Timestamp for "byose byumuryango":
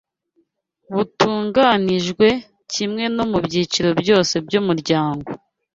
4.01-5.29